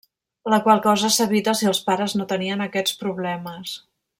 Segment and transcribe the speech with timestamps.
[0.53, 3.77] La qual cosa s'evita si els pares no tenien aquests problemes.